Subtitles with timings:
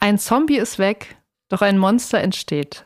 [0.00, 1.16] Ein Zombie ist weg,
[1.48, 2.84] doch ein Monster entsteht.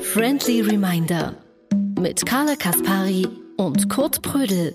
[0.00, 1.34] Friendly Reminder
[1.98, 3.26] mit Carla Kaspari
[3.56, 4.74] und Kurt Prödel.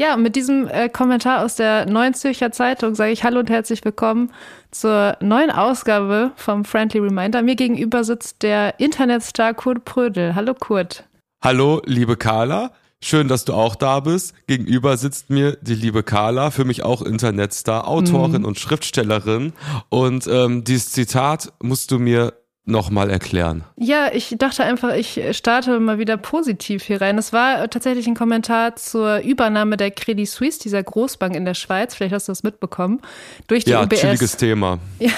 [0.00, 3.84] Ja, mit diesem äh, Kommentar aus der Neuen Zürcher Zeitung sage ich Hallo und herzlich
[3.84, 4.30] willkommen
[4.70, 7.42] zur neuen Ausgabe vom Friendly Reminder.
[7.42, 10.36] Mir gegenüber sitzt der Internetstar Kurt Prödel.
[10.36, 11.02] Hallo Kurt.
[11.42, 12.70] Hallo, liebe Carla.
[13.02, 14.34] Schön, dass du auch da bist.
[14.46, 18.46] Gegenüber sitzt mir die liebe Carla, für mich auch Internetstar, Autorin mhm.
[18.46, 19.52] und Schriftstellerin.
[19.88, 22.34] Und ähm, dieses Zitat musst du mir
[22.68, 23.64] nochmal erklären?
[23.76, 27.18] Ja, ich dachte einfach, ich starte mal wieder positiv hier rein.
[27.18, 31.94] Es war tatsächlich ein Kommentar zur Übernahme der Credit Suisse, dieser Großbank in der Schweiz.
[31.94, 33.00] Vielleicht hast du das mitbekommen.
[33.46, 34.00] Durch die ja, UBS.
[34.00, 34.78] chilliges Thema.
[34.98, 35.12] Ja,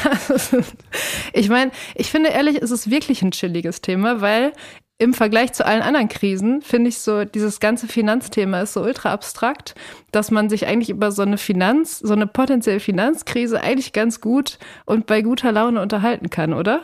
[1.32, 4.52] ich meine, ich finde ehrlich, es ist wirklich ein chilliges Thema, weil
[4.98, 9.12] im Vergleich zu allen anderen Krisen finde ich so, dieses ganze Finanzthema ist so ultra
[9.12, 9.74] abstrakt,
[10.12, 14.58] dass man sich eigentlich über so eine Finanz, so eine potenzielle Finanzkrise eigentlich ganz gut
[14.84, 16.82] und bei guter Laune unterhalten kann, oder?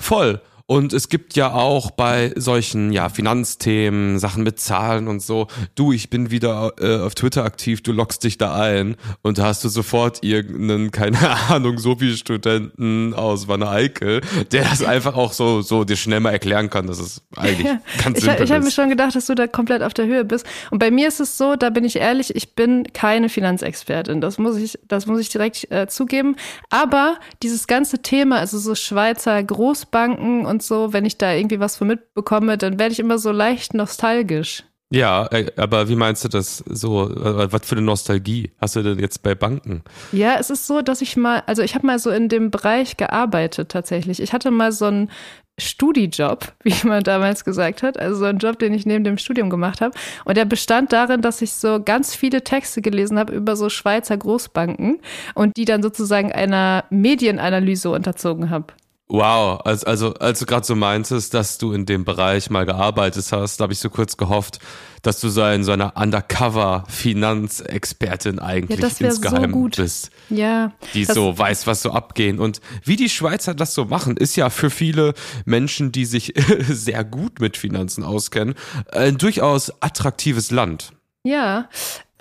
[0.00, 0.40] Voll.
[0.68, 5.92] Und es gibt ja auch bei solchen ja, Finanzthemen, Sachen mit Zahlen und so, du,
[5.92, 9.62] ich bin wieder äh, auf Twitter aktiv, du loggst dich da ein und da hast
[9.62, 15.32] du sofort irgendeinen, keine Ahnung, so wie Studenten aus Wanne Eickel, der das einfach auch
[15.32, 18.52] so, so dir schnell mal erklären kann, dass es eigentlich ja, ganz simpel ich, ich
[18.52, 20.46] habe mir schon gedacht, dass du da komplett auf der Höhe bist.
[20.72, 24.20] Und bei mir ist es so, da bin ich ehrlich, ich bin keine Finanzexpertin.
[24.20, 26.34] Das muss ich, das muss ich direkt äh, zugeben.
[26.70, 31.60] Aber dieses ganze Thema, also so Schweizer Großbanken und und so, wenn ich da irgendwie
[31.60, 34.64] was von mitbekomme, dann werde ich immer so leicht nostalgisch.
[34.90, 37.10] Ja, äh, aber wie meinst du das so?
[37.10, 39.82] Äh, was für eine Nostalgie hast du denn jetzt bei Banken?
[40.12, 42.96] Ja, es ist so, dass ich mal, also ich habe mal so in dem Bereich
[42.96, 44.22] gearbeitet tatsächlich.
[44.22, 45.10] Ich hatte mal so einen
[45.58, 49.50] Studijob, wie man damals gesagt hat, also so einen Job, den ich neben dem Studium
[49.50, 49.94] gemacht habe.
[50.24, 54.16] Und der bestand darin, dass ich so ganz viele Texte gelesen habe über so Schweizer
[54.16, 55.00] Großbanken
[55.34, 58.72] und die dann sozusagen einer Medienanalyse unterzogen habe.
[59.08, 63.24] Wow, also, also als du gerade so meintest, dass du in dem Bereich mal gearbeitet
[63.30, 64.58] hast, da habe ich so kurz gehofft,
[65.02, 70.10] dass du so, ein, so eine Undercover-Finanzexpertin eigentlich ja, insgeheim so bist.
[70.28, 70.72] Ja.
[70.94, 72.40] Die so weiß, was so abgehen.
[72.40, 76.34] Und wie die Schweizer das so machen, ist ja für viele Menschen, die sich
[76.68, 78.56] sehr gut mit Finanzen auskennen,
[78.90, 80.90] ein durchaus attraktives Land.
[81.22, 81.68] Ja,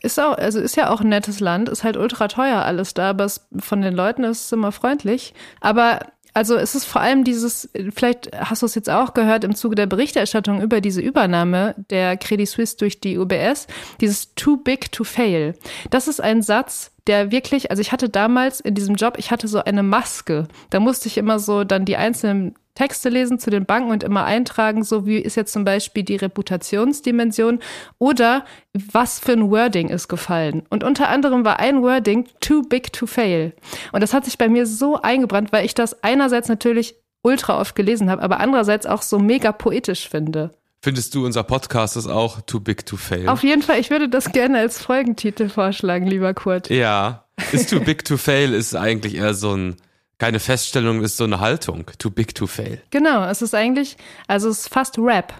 [0.03, 3.09] ist auch, also ist ja auch ein nettes Land, ist halt ultra teuer alles da,
[3.09, 5.33] aber es, von den Leuten ist es immer freundlich.
[5.61, 6.01] Aber
[6.35, 9.75] also es ist vor allem dieses, vielleicht hast du es jetzt auch gehört im Zuge
[9.75, 13.67] der Berichterstattung über diese Übernahme der Credit Suisse durch die UBS,
[14.01, 15.55] dieses too big to fail.
[15.91, 19.47] Das ist ein Satz, der wirklich, also ich hatte damals in diesem Job, ich hatte
[19.47, 20.49] so eine Maske.
[20.71, 24.25] Da musste ich immer so dann die einzelnen Texte lesen zu den Banken und immer
[24.25, 27.59] eintragen, so wie ist jetzt zum Beispiel die Reputationsdimension
[27.97, 30.63] oder was für ein Wording ist gefallen.
[30.69, 33.53] Und unter anderem war ein Wording too big to fail.
[33.93, 37.75] Und das hat sich bei mir so eingebrannt, weil ich das einerseits natürlich ultra oft
[37.75, 40.51] gelesen habe, aber andererseits auch so mega poetisch finde.
[40.81, 43.27] Findest du, unser Podcast ist auch too big to fail?
[43.27, 46.69] Auf jeden Fall, ich würde das gerne als Folgentitel vorschlagen, lieber Kurt.
[46.69, 49.77] Ja, ist too big to fail ist eigentlich eher so ein
[50.17, 51.85] keine Feststellung, ist so eine Haltung.
[51.97, 52.81] Too big to fail.
[52.89, 55.33] Genau, es ist eigentlich, also es ist fast Rap.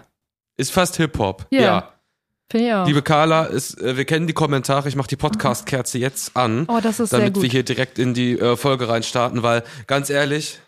[0.56, 1.62] Ist fast Hip-Hop, yeah.
[1.62, 1.92] ja.
[2.50, 2.86] Finde ich auch.
[2.86, 4.88] Liebe Carla, ist, äh, wir kennen die Kommentare.
[4.88, 6.66] Ich mache die Podcast-Kerze jetzt an.
[6.68, 7.42] Oh, das ist Damit sehr gut.
[7.42, 10.60] wir hier direkt in die äh, Folge reinstarten, weil ganz ehrlich,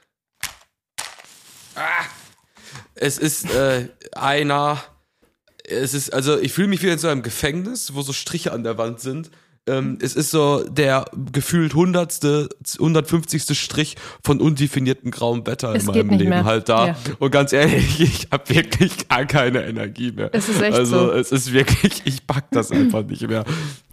[1.76, 1.80] ah,
[2.96, 4.82] es ist äh, einer,
[5.62, 8.64] es ist, also ich fühle mich wie in so einem Gefängnis, wo so Striche an
[8.64, 9.30] der Wand sind
[9.68, 12.48] ähm, es ist so der gefühlt hundertste,
[12.78, 13.58] 150.
[13.58, 16.44] Strich von undefiniertem grauem Wetter es in meinem Leben mehr.
[16.44, 16.88] halt da.
[16.88, 16.96] Ja.
[17.18, 20.30] Und ganz ehrlich, ich habe wirklich gar keine Energie mehr.
[20.32, 21.12] Es ist echt also so.
[21.12, 23.44] es ist wirklich, ich pack das einfach nicht mehr.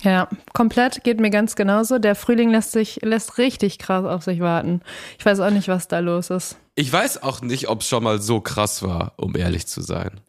[0.01, 1.99] Ja, komplett geht mir ganz genauso.
[1.99, 4.81] Der Frühling lässt sich lässt richtig krass auf sich warten.
[5.19, 6.57] Ich weiß auch nicht, was da los ist.
[6.77, 10.19] Ich weiß auch nicht, ob es schon mal so krass war, um ehrlich zu sein.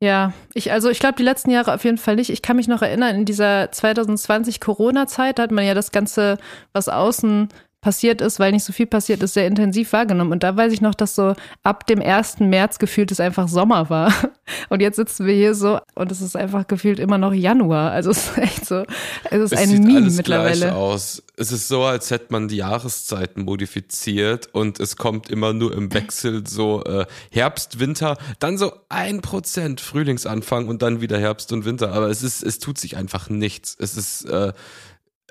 [0.00, 2.30] Ja, ich, also ich glaube, die letzten Jahre auf jeden Fall nicht.
[2.30, 6.38] Ich kann mich noch erinnern, in dieser 2020 Corona-Zeit, da hat man ja das Ganze,
[6.72, 7.48] was außen
[7.80, 10.32] passiert ist, weil nicht so viel passiert ist, sehr intensiv wahrgenommen.
[10.32, 12.40] Und da weiß ich noch, dass so ab dem 1.
[12.40, 14.12] März gefühlt es einfach Sommer war.
[14.70, 17.90] Und jetzt sitzen wir hier so und es ist einfach gefühlt immer noch Januar.
[17.90, 18.84] Also es ist echt so,
[19.24, 20.56] es ist es ein sieht Meme alles mittlerweile.
[20.56, 21.22] Gleich aus.
[21.36, 25.92] Es ist so, als hätte man die Jahreszeiten modifiziert und es kommt immer nur im
[25.92, 31.66] Wechsel so äh, Herbst, Winter, dann so ein Prozent Frühlingsanfang und dann wieder Herbst und
[31.66, 31.92] Winter.
[31.92, 33.76] Aber es ist, es tut sich einfach nichts.
[33.78, 34.54] Es ist äh,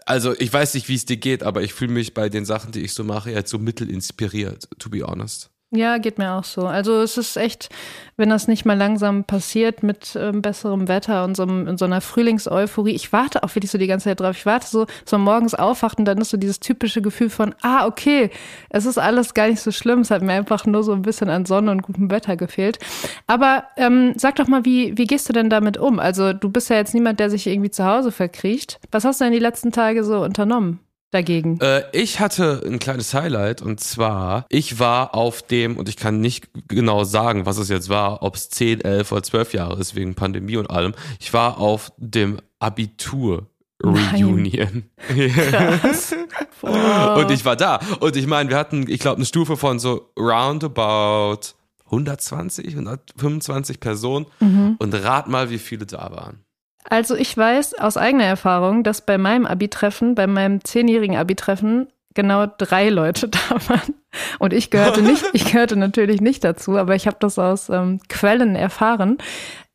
[0.08, 2.72] also ich weiß nicht, wie es dir geht, aber ich fühle mich bei den Sachen,
[2.72, 5.52] die ich so mache, jetzt so mittelinspiriert, to be honest.
[5.70, 6.66] Ja, geht mir auch so.
[6.66, 7.68] Also es ist echt,
[8.16, 12.00] wenn das nicht mal langsam passiert mit ähm, besserem Wetter und so, in so einer
[12.00, 12.94] Frühlingseuphorie.
[12.96, 14.38] Ich warte auch wirklich so die ganze Zeit drauf.
[14.38, 17.86] Ich warte so, so morgens aufwacht und dann ist so dieses typische Gefühl von, ah,
[17.86, 18.30] okay,
[18.70, 20.00] es ist alles gar nicht so schlimm.
[20.00, 22.80] Es hat mir einfach nur so ein bisschen an Sonne und gutem Wetter gefehlt.
[23.28, 26.00] Aber ähm, sag doch mal, wie, wie gehst du denn damit um?
[26.00, 28.80] Also du bist ja jetzt niemand, der sich irgendwie zu Hause verkriecht.
[28.92, 30.80] Was hast du denn die letzten Tage so unternommen?
[31.12, 31.60] Dagegen?
[31.60, 36.20] Äh, ich hatte ein kleines Highlight und zwar, ich war auf dem, und ich kann
[36.20, 39.96] nicht genau sagen, was es jetzt war, ob es 10, 11 oder 12 Jahre ist,
[39.96, 40.94] wegen Pandemie und allem.
[41.20, 43.48] Ich war auf dem Abitur.
[43.84, 44.86] Reunion.
[46.62, 47.80] Und ich war da.
[48.00, 51.54] Und ich meine, wir hatten, ich glaube, eine Stufe von so roundabout
[51.86, 54.26] 120, 125 Personen.
[54.40, 54.76] Mhm.
[54.80, 56.44] Und rat mal, wie viele da waren.
[56.90, 62.48] Also ich weiß aus eigener Erfahrung, dass bei meinem Abi-Treffen, bei meinem zehnjährigen Abi-Treffen, genau
[62.58, 63.94] drei Leute da waren.
[64.40, 68.00] Und ich gehörte nicht, ich gehörte natürlich nicht dazu, aber ich habe das aus ähm,
[68.08, 69.18] Quellen erfahren.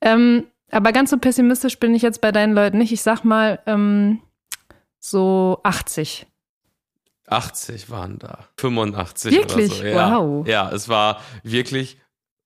[0.00, 2.92] Ähm, aber ganz so pessimistisch bin ich jetzt bei deinen Leuten nicht.
[2.92, 4.20] Ich sag mal ähm,
[4.98, 6.26] so 80.
[7.28, 8.46] 80 waren da.
[8.56, 9.72] 85 wirklich?
[9.72, 9.84] oder so.
[9.84, 10.48] Ja, wow.
[10.48, 11.98] Ja, es war wirklich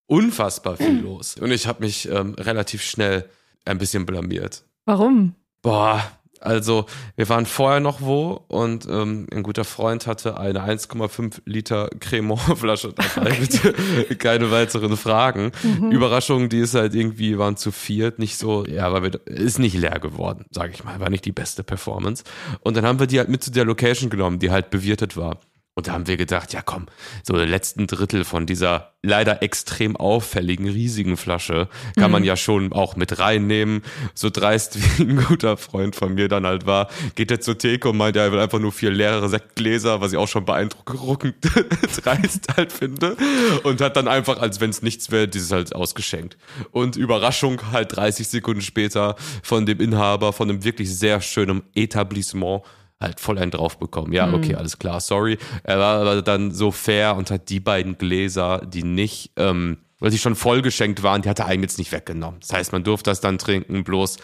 [0.06, 1.36] unfassbar viel los.
[1.36, 3.28] Und ich habe mich ähm, relativ schnell
[3.66, 4.64] ein bisschen blamiert.
[4.84, 5.34] Warum?
[5.62, 6.02] Boah,
[6.40, 6.86] also
[7.16, 12.92] wir waren vorher noch wo und ähm, ein guter Freund hatte eine 1,5 Liter Cremant-Flasche
[12.94, 13.36] dabei.
[13.46, 14.14] Okay.
[14.16, 15.50] Keine weiteren Fragen.
[15.62, 15.90] Mhm.
[15.90, 19.98] Überraschungen, die ist halt irgendwie waren zu viert, nicht so, ja, wir, ist nicht leer
[19.98, 22.24] geworden, sage ich mal, war nicht die beste Performance.
[22.60, 25.40] Und dann haben wir die halt mit zu der Location genommen, die halt bewirtet war.
[25.78, 26.86] Und da haben wir gedacht, ja komm,
[27.22, 32.12] so den letzten Drittel von dieser leider extrem auffälligen, riesigen Flasche kann mhm.
[32.12, 33.82] man ja schon auch mit reinnehmen.
[34.14, 37.90] So dreist wie ein guter Freund von mir dann halt war, geht er zur Theke
[37.90, 41.36] und meint, er will einfach nur vier leere Sektgläser, was ich auch schon beeindruckend
[42.02, 43.14] dreist halt finde.
[43.62, 46.38] Und hat dann einfach, als wenn es nichts wäre, dieses halt ausgeschenkt.
[46.70, 52.62] Und Überraschung halt 30 Sekunden später von dem Inhaber von einem wirklich sehr schönen Etablissement
[53.00, 54.12] halt voll einen drauf bekommen.
[54.12, 54.58] Ja, okay, mhm.
[54.58, 55.38] alles klar, sorry.
[55.64, 60.10] Er war aber dann so fair und hat die beiden Gläser, die nicht, ähm, weil
[60.10, 62.40] sie schon voll geschenkt waren, die hat er eigentlich jetzt nicht weggenommen.
[62.40, 64.18] Das heißt, man durfte das dann trinken, bloß,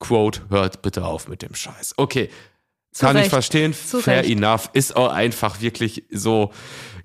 [0.00, 1.94] Quote, hört bitte auf mit dem Scheiß.
[1.96, 2.30] Okay,
[2.92, 3.26] zu kann Recht.
[3.26, 4.30] ich verstehen, zu fair Recht.
[4.30, 6.52] enough, ist auch einfach wirklich so,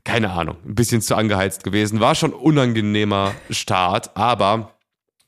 [0.04, 2.00] keine Ahnung, ein bisschen zu angeheizt gewesen.
[2.00, 4.74] War schon unangenehmer Start, aber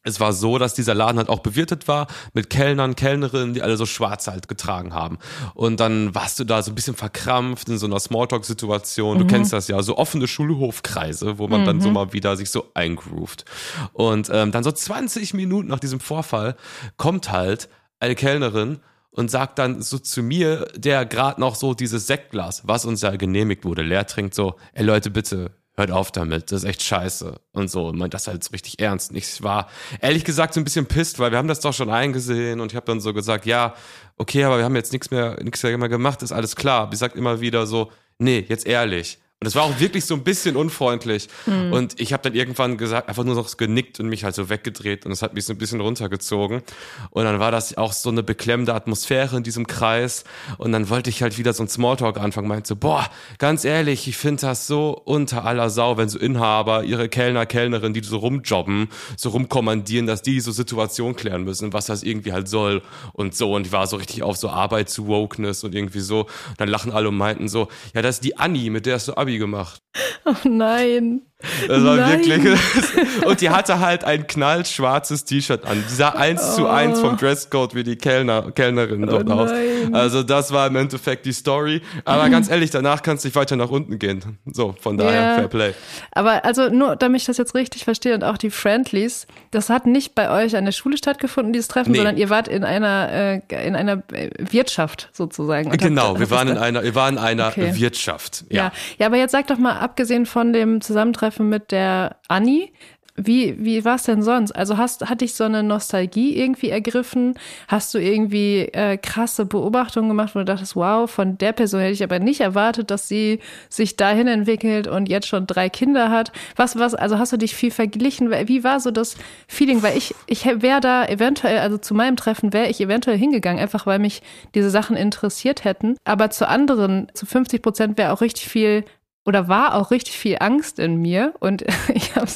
[0.05, 3.75] es war so, dass dieser Laden halt auch bewirtet war mit Kellnern, Kellnerinnen, die alle
[3.75, 5.17] so schwarz halt getragen haben.
[5.55, 9.17] Und dann warst du da so ein bisschen verkrampft in so einer Smalltalk-Situation.
[9.17, 9.29] Du mhm.
[9.29, 11.65] kennst das ja, so offene Schulhofkreise, wo man mhm.
[11.65, 11.95] dann so mhm.
[11.95, 13.45] mal wieder sich so eingroovt.
[13.93, 16.55] Und ähm, dann so 20 Minuten nach diesem Vorfall
[16.97, 17.67] kommt halt
[17.99, 18.79] eine Kellnerin
[19.09, 23.15] und sagt dann so zu mir, der gerade noch so dieses Sektglas, was uns ja
[23.15, 27.39] genehmigt wurde, leer trinkt, so, ey Leute, bitte, hört auf damit, das ist echt scheiße
[27.51, 29.11] und so und meint das halt so richtig ernst.
[29.11, 29.69] Und ich war
[29.99, 32.75] ehrlich gesagt so ein bisschen pisst, weil wir haben das doch schon eingesehen und ich
[32.75, 33.75] habe dann so gesagt, ja,
[34.17, 36.89] okay, aber wir haben jetzt nichts mehr, nichts mehr gemacht, ist alles klar.
[36.93, 39.19] Ich sagt immer wieder so, nee, jetzt ehrlich.
[39.45, 41.27] Und es war auch wirklich so ein bisschen unfreundlich.
[41.45, 41.71] Mhm.
[41.71, 45.05] Und ich habe dann irgendwann gesagt, einfach nur noch genickt und mich halt so weggedreht
[45.05, 46.63] und es hat mich so ein bisschen runtergezogen.
[47.11, 50.23] Und dann war das auch so eine beklemmende Atmosphäre in diesem Kreis.
[50.57, 53.07] Und dann wollte ich halt wieder so ein Smalltalk anfangen, meinte so, boah,
[53.37, 57.93] ganz ehrlich, ich finde das so unter aller Sau, wenn so Inhaber ihre Kellner, Kellnerin,
[57.93, 62.47] die so rumjobben, so rumkommandieren, dass die so Situation klären müssen, was das irgendwie halt
[62.47, 62.81] soll
[63.13, 63.53] und so.
[63.53, 66.21] Und ich war so richtig auf so Arbeit zu Wokeness und irgendwie so.
[66.21, 69.05] Und dann lachen alle und meinten so, ja, das ist die Annie, mit der ist
[69.05, 69.81] so Abi gemacht.
[70.25, 71.21] Oh nein.
[71.67, 72.25] Das war Nein.
[72.25, 72.57] wirklich.
[73.25, 75.83] Und die hatte halt ein knallschwarzes T-Shirt an.
[75.89, 79.51] Die sah eins zu eins vom Dresscode wie die Kellner, Kellnerin oh dort aus.
[79.91, 81.81] Also das war im Endeffekt die Story.
[82.03, 84.37] Aber ganz ehrlich, danach kannst du nicht weiter nach unten gehen.
[84.51, 85.35] So, von daher yeah.
[85.35, 85.73] Fair Play.
[86.11, 89.85] Aber also nur, damit ich das jetzt richtig verstehe und auch die Friendlies, das hat
[89.85, 91.97] nicht bei euch an der Schule stattgefunden, dieses Treffen, nee.
[91.97, 95.69] sondern ihr wart in einer, äh, in einer äh, Wirtschaft sozusagen.
[95.71, 97.75] genau, habt, wir waren in einer, wir waren in einer okay.
[97.75, 98.45] Wirtschaft.
[98.49, 98.65] Ja.
[98.65, 98.71] ja.
[98.97, 102.71] Ja, aber jetzt sag doch mal, abgesehen von dem Zusammentreffen Treffen mit der Anni.
[103.17, 104.51] Wie, wie war es denn sonst?
[104.51, 107.35] Also hast, hat dich so eine Nostalgie irgendwie ergriffen?
[107.69, 111.93] Hast du irgendwie äh, krasse Beobachtungen gemacht, wo du dachtest, wow, von der Person hätte
[111.93, 113.39] ich aber nicht erwartet, dass sie
[113.69, 116.33] sich dahin entwickelt und jetzt schon drei Kinder hat?
[116.57, 118.31] Was, was, also hast du dich viel verglichen?
[118.31, 119.15] Wie war so das
[119.47, 119.81] Feeling?
[119.81, 123.85] Weil ich, ich wäre da eventuell, also zu meinem Treffen wäre ich eventuell hingegangen, einfach
[123.85, 124.23] weil mich
[124.55, 125.95] diese Sachen interessiert hätten.
[126.03, 128.83] Aber zu anderen, zu 50 Prozent wäre auch richtig viel
[129.25, 131.63] oder war auch richtig viel Angst in mir und
[131.93, 132.27] ich habe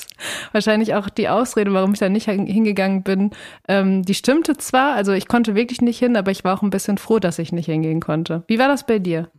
[0.51, 3.31] wahrscheinlich auch die Ausrede, warum ich da nicht hingegangen bin,
[3.67, 6.71] ähm, die stimmte zwar, also ich konnte wirklich nicht hin, aber ich war auch ein
[6.71, 8.43] bisschen froh, dass ich nicht hingehen konnte.
[8.47, 9.29] Wie war das bei dir?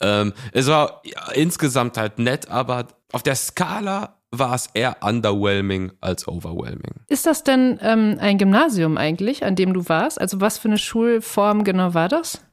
[0.00, 5.92] Ähm, es war ja, insgesamt halt nett, aber auf der Skala war es eher underwhelming
[6.00, 6.94] als overwhelming.
[7.08, 10.20] Ist das denn ähm, ein Gymnasium eigentlich, an dem du warst?
[10.20, 12.44] Also was für eine Schulform genau war das?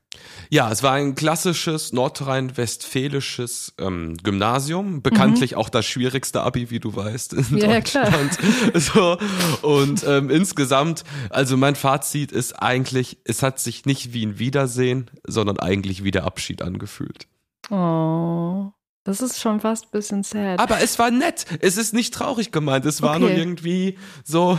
[0.50, 5.58] Ja, es war ein klassisches nordrhein-westfälisches ähm, Gymnasium, bekanntlich mhm.
[5.58, 8.38] auch das schwierigste Abi, wie du weißt, in ja, Deutschland.
[8.74, 9.18] Ja, so,
[9.62, 15.10] und ähm, insgesamt, also mein Fazit ist eigentlich, es hat sich nicht wie ein Wiedersehen,
[15.26, 17.28] sondern eigentlich wie der Abschied angefühlt.
[17.70, 18.72] Oh.
[19.06, 20.60] Das ist schon fast ein bisschen sad.
[20.60, 21.46] Aber es war nett.
[21.60, 22.86] Es ist nicht traurig gemeint.
[22.86, 23.20] Es war okay.
[23.20, 24.58] nur irgendwie so,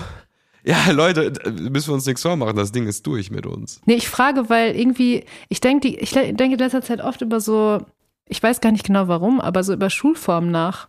[0.64, 3.80] ja, Leute, müssen wir uns nichts vormachen, das Ding ist durch mit uns.
[3.84, 7.80] Nee, ich frage, weil irgendwie, ich denke, ich denke in letzter Zeit oft über so,
[8.26, 10.88] ich weiß gar nicht genau warum, aber so über Schulformen nach.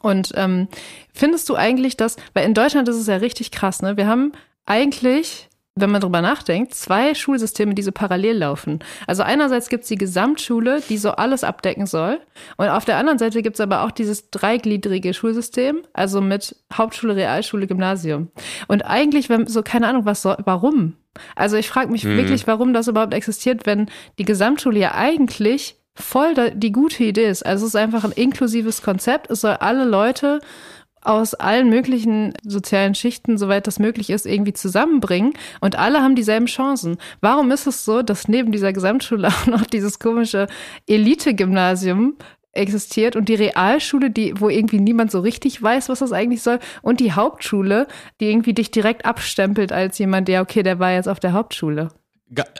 [0.00, 0.68] Und ähm,
[1.12, 3.96] findest du eigentlich, dass, weil in Deutschland ist es ja richtig krass, ne?
[3.96, 4.32] Wir haben
[4.66, 8.78] eigentlich wenn man drüber nachdenkt, zwei Schulsysteme, die so parallel laufen.
[9.08, 12.20] Also einerseits gibt's die Gesamtschule, die so alles abdecken soll.
[12.56, 17.66] Und auf der anderen Seite gibt's aber auch dieses dreigliedrige Schulsystem, also mit Hauptschule, Realschule,
[17.66, 18.28] Gymnasium.
[18.68, 20.94] Und eigentlich, wenn so, keine Ahnung, was soll, warum?
[21.34, 22.18] Also ich frage mich mhm.
[22.18, 27.44] wirklich, warum das überhaupt existiert, wenn die Gesamtschule ja eigentlich voll die gute Idee ist.
[27.44, 29.30] Also es ist einfach ein inklusives Konzept.
[29.30, 30.40] Es soll alle Leute
[31.04, 36.46] aus allen möglichen sozialen Schichten, soweit das möglich ist, irgendwie zusammenbringen und alle haben dieselben
[36.46, 36.96] Chancen.
[37.20, 40.46] Warum ist es so, dass neben dieser Gesamtschule auch noch dieses komische
[40.86, 42.16] Elite-Gymnasium
[42.52, 46.58] existiert und die Realschule, die, wo irgendwie niemand so richtig weiß, was das eigentlich soll,
[46.82, 47.86] und die Hauptschule,
[48.20, 51.88] die irgendwie dich direkt abstempelt als jemand, der, okay, der war jetzt auf der Hauptschule.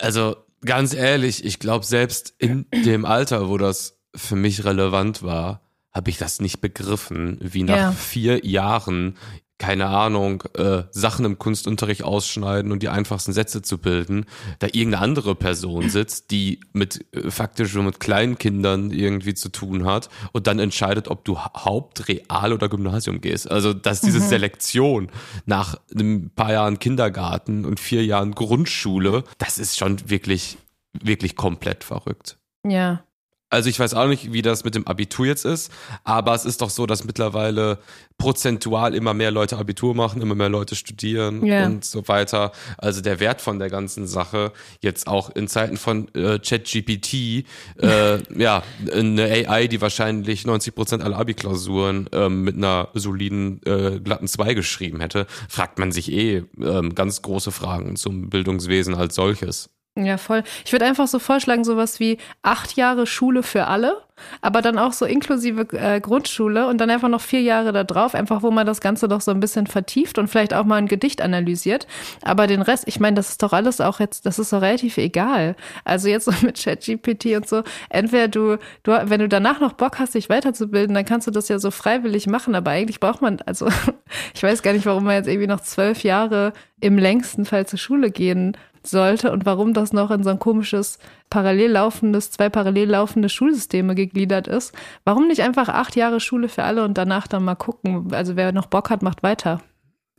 [0.01, 5.64] Also ganz ehrlich, ich glaube, selbst in dem Alter, wo das für mich relevant war,
[5.95, 7.93] habe ich das nicht begriffen, wie nach ja.
[7.93, 9.17] vier Jahren
[9.59, 14.27] keine Ahnung, äh, Sachen im Kunstunterricht ausschneiden und die einfachsten Sätze zu bilden,
[14.59, 19.87] da irgendeine andere Person sitzt, die mit äh, faktisch mit kleinen Kindern irgendwie zu tun
[19.87, 23.49] hat und dann entscheidet, ob du Haupt-, Real- oder Gymnasium gehst.
[23.49, 24.29] Also, dass diese mhm.
[24.29, 25.11] Selektion
[25.47, 30.59] nach ein paar Jahren Kindergarten und vier Jahren Grundschule, das ist schon wirklich,
[30.93, 32.39] wirklich komplett verrückt.
[32.67, 33.05] Ja.
[33.55, 35.71] Also ich weiß auch nicht, wie das mit dem Abitur jetzt ist,
[36.03, 37.79] aber es ist doch so, dass mittlerweile
[38.19, 41.67] prozentual immer mehr Leute Abitur machen, immer mehr Leute studieren yeah.
[41.67, 42.51] und so weiter.
[42.79, 47.45] Also der Wert von der ganzen Sache jetzt auch in Zeiten von äh, ChatGPT,
[47.81, 54.01] äh, ja, eine AI, die wahrscheinlich 90 Prozent aller Abi-Klausuren ähm, mit einer soliden äh,
[54.01, 59.15] glatten 2 geschrieben hätte, fragt man sich eh ähm, ganz große Fragen zum Bildungswesen als
[59.15, 59.71] solches.
[59.97, 60.43] Ja, voll.
[60.65, 64.03] Ich würde einfach so vorschlagen, sowas wie acht Jahre Schule für alle,
[64.41, 68.17] aber dann auch so inklusive äh, Grundschule und dann einfach noch vier Jahre da drauf,
[68.17, 70.89] einfach wo man das Ganze doch so ein bisschen vertieft und vielleicht auch mal ein
[70.89, 71.87] Gedicht analysiert.
[72.23, 74.99] Aber den Rest, ich meine, das ist doch alles auch jetzt, das ist doch relativ
[74.99, 75.55] egal.
[75.85, 80.01] Also jetzt so mit ChatGPT und so, entweder du, du, wenn du danach noch Bock
[80.01, 83.41] hast, dich weiterzubilden, dann kannst du das ja so freiwillig machen, aber eigentlich braucht man,
[83.47, 83.69] also
[84.35, 87.79] ich weiß gar nicht, warum man jetzt irgendwie noch zwölf Jahre im längsten Fall zur
[87.79, 90.99] Schule gehen sollte und warum das noch in so ein komisches
[91.31, 94.75] parallel laufendes, zwei parallel laufende Schulsysteme gegliedert ist.
[95.05, 98.13] Warum nicht einfach acht Jahre Schule für alle und danach dann mal gucken?
[98.13, 99.61] Also wer noch Bock hat, macht weiter.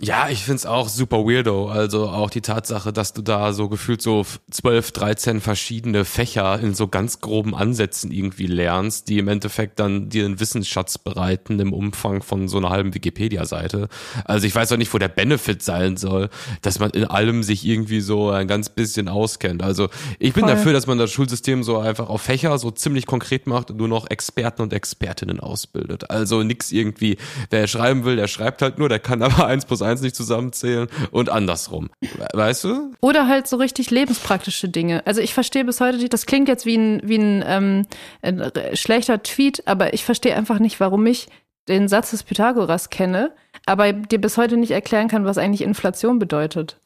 [0.02, 1.70] Ja, ich find's auch super weirdo.
[1.70, 6.74] Also auch die Tatsache, dass du da so gefühlt so 12, 13 verschiedene Fächer in
[6.74, 11.72] so ganz groben Ansätzen irgendwie lernst, die im Endeffekt dann dir einen Wissensschatz bereiten im
[11.72, 13.88] Umfang von so einer halben Wikipedia-Seite.
[14.26, 16.30] Also ich weiß auch nicht, wo der Benefit sein soll,
[16.62, 19.64] dass man in allem sich irgendwie so ein ganz bisschen auskennt.
[19.64, 19.88] Also
[20.20, 20.56] ich bin Voll.
[20.56, 23.88] dafür, dass man das Schulsystem so einfach auf Fächer so ziemlich konkret macht und nur
[23.88, 26.10] noch Experten und Expertinnen ausbildet.
[26.10, 27.16] Also nix irgendwie,
[27.50, 30.88] wer schreiben will, der schreibt halt nur, der kann aber eins plus eins nicht zusammenzählen
[31.12, 31.90] und andersrum.
[32.34, 32.92] Weißt du?
[33.02, 35.06] Oder halt so richtig lebenspraktische Dinge.
[35.06, 37.86] Also ich verstehe bis heute nicht, das klingt jetzt wie ein, wie ein, ähm,
[38.22, 41.28] ein schlechter Tweet, aber ich verstehe einfach nicht, warum ich
[41.68, 43.32] den Satz des Pythagoras kenne,
[43.66, 46.80] aber dir bis heute nicht erklären kann, was eigentlich Inflation bedeutet.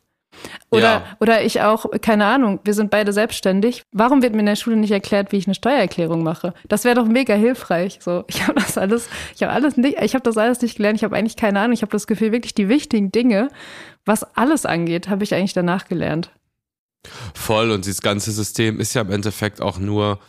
[0.72, 1.04] Oder, ja.
[1.20, 3.84] oder ich auch, keine Ahnung, wir sind beide selbstständig.
[3.92, 6.54] Warum wird mir in der Schule nicht erklärt, wie ich eine Steuererklärung mache?
[6.68, 8.00] Das wäre doch mega hilfreich.
[8.02, 10.98] So, ich habe das alles, ich habe alles nicht, ich habe das alles nicht gelernt.
[10.98, 11.74] Ich habe eigentlich keine Ahnung.
[11.74, 13.50] Ich habe das Gefühl, wirklich die wichtigen Dinge,
[14.06, 16.32] was alles angeht, habe ich eigentlich danach gelernt.
[17.34, 17.72] Voll.
[17.72, 20.20] Und dieses ganze System ist ja im Endeffekt auch nur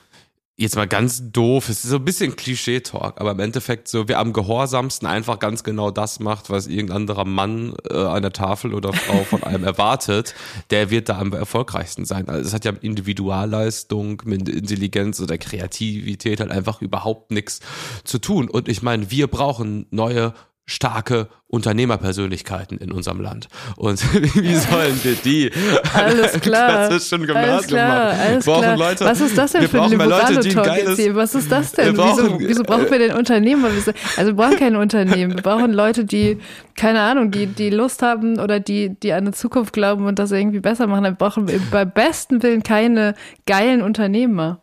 [0.61, 4.19] jetzt mal ganz doof, es ist so ein bisschen Klischee-Talk, aber im Endeffekt so, wer
[4.19, 8.75] am gehorsamsten einfach ganz genau das macht, was irgendein anderer Mann äh, an der Tafel
[8.75, 10.35] oder Frau von einem erwartet,
[10.69, 12.29] der wird da am erfolgreichsten sein.
[12.29, 17.61] Also es hat ja mit Individualleistung, mit Intelligenz oder Kreativität halt einfach überhaupt nichts
[18.05, 18.50] zu tun.
[18.50, 20.35] Und ich meine, wir brauchen neue
[20.70, 23.48] starke Unternehmerpersönlichkeiten in unserem Land.
[23.76, 24.00] Und
[24.36, 25.50] wie sollen wir die
[25.94, 28.76] alles klar, klassischen alles klar, alles brauchen klar.
[28.76, 30.76] Leute, Was ist das denn wir für ein brauchen mehr liberale Leute, die ein Talk
[30.78, 31.14] jetzt hier?
[31.16, 31.86] Was ist das denn?
[31.86, 33.68] Wir brauchen- wieso, wieso brauchen wir denn Unternehmer?
[34.16, 35.34] Also wir brauchen keine Unternehmen.
[35.34, 36.38] Wir brauchen Leute, die,
[36.76, 40.30] keine Ahnung, die, die Lust haben oder die, die an eine Zukunft glauben und das
[40.30, 41.02] irgendwie besser machen.
[41.04, 43.14] Wir brauchen beim besten Willen keine
[43.46, 44.62] geilen Unternehmer.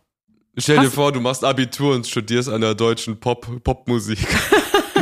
[0.56, 4.18] Stell dir Hast- vor, du machst Abitur und studierst an der deutschen Pop Popmusik.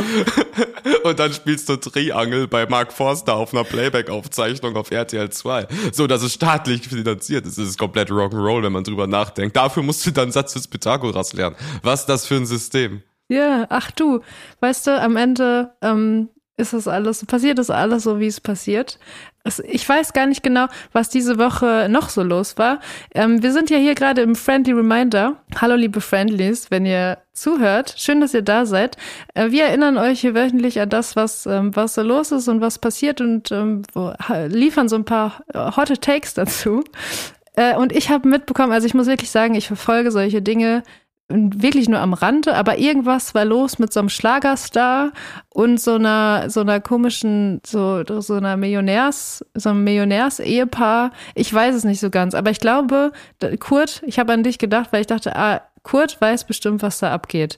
[1.03, 5.67] und dann spielst du Triangel bei Mark Forster auf einer Playback-Aufzeichnung auf RTL 2.
[5.91, 7.45] So, das ist staatlich finanziert.
[7.45, 9.55] Das ist komplett Rock'n'Roll, wenn man drüber nachdenkt.
[9.55, 11.55] Dafür musst du dann Satz des Pythagoras lernen.
[11.83, 13.01] Was ist das für ein System?
[13.29, 14.21] Ja, ach du,
[14.61, 18.99] weißt du, am Ende ähm, ist das alles, passiert das alles so, wie es passiert.
[19.67, 22.79] Ich weiß gar nicht genau, was diese Woche noch so los war.
[23.13, 25.37] Ähm, wir sind ja hier gerade im Friendly Reminder.
[25.59, 27.95] Hallo, liebe Friendlies, wenn ihr zuhört.
[27.97, 28.97] Schön, dass ihr da seid.
[29.33, 32.61] Äh, wir erinnern euch hier wöchentlich an das, was, ähm, was so los ist und
[32.61, 34.13] was passiert und ähm, wo,
[34.47, 36.83] liefern so ein paar äh, hotte Takes dazu.
[37.55, 40.83] Äh, und ich habe mitbekommen, also ich muss wirklich sagen, ich verfolge solche Dinge
[41.29, 45.11] wirklich nur am Rande, aber irgendwas war los mit so einem Schlagerstar
[45.49, 51.11] und so einer so einer komischen so so einer Millionärs so einem Millionärs-Ehepaar.
[51.35, 53.11] Ich weiß es nicht so ganz, aber ich glaube,
[53.59, 57.13] Kurt, ich habe an dich gedacht, weil ich dachte, ah, Kurt weiß bestimmt, was da
[57.13, 57.57] abgeht.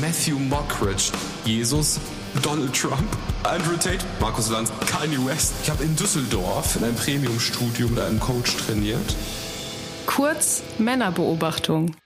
[0.00, 1.12] Matthew Mockridge,
[1.44, 2.00] Jesus,
[2.42, 3.06] Donald Trump,
[3.44, 5.54] Andrew Tate, Markus Lanz, Kanye West.
[5.62, 9.14] Ich habe in Düsseldorf in einem Premium-Studio mit einem Coach trainiert.
[10.06, 11.96] Kurz Männerbeobachtung.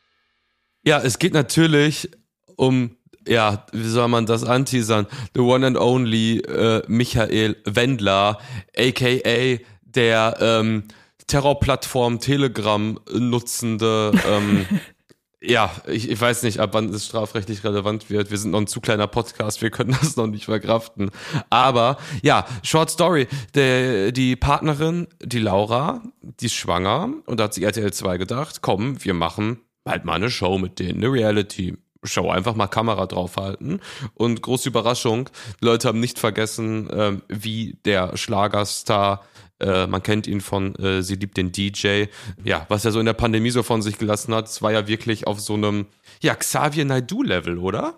[0.85, 2.11] Ja, es geht natürlich
[2.57, 5.07] um, ja, wie soll man das anteasern?
[5.35, 8.38] The one and only äh, Michael Wendler,
[8.76, 10.85] aka der ähm,
[11.26, 14.67] Terrorplattform Telegram nutzende, ähm,
[15.40, 18.30] ja, ich, ich weiß nicht, ab wann es strafrechtlich relevant wird.
[18.30, 21.11] Wir sind noch ein zu kleiner Podcast, wir können das noch nicht verkraften.
[21.50, 23.28] Aber ja, Short Story.
[23.54, 28.62] Der, die Partnerin, die Laura, die ist schwanger und da hat sich RTL 2 gedacht,
[28.62, 31.76] komm, wir machen halt mal eine Show mit denen, eine Reality.
[32.04, 33.80] Show, einfach mal Kamera draufhalten.
[34.14, 35.30] Und große Überraschung,
[35.61, 39.25] die Leute haben nicht vergessen, ähm, wie der Schlagerstar,
[39.61, 42.05] äh, man kennt ihn von äh, Sie liebt den DJ,
[42.44, 44.87] ja, was er so in der Pandemie so von sich gelassen hat, es war ja
[44.87, 45.87] wirklich auf so einem,
[46.21, 47.94] ja, Xavier Naidoo-Level, oder?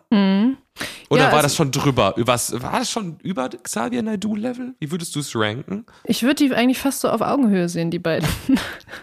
[1.11, 2.14] Oder Ja, war also- das schon drüber?
[2.16, 4.75] Was, war das schon über Xavier Naidoo-Level?
[4.79, 5.85] Wie würdest du es ranken?
[6.05, 8.29] Ich würde die eigentlich fast so auf Augenhöhe sehen, die beiden.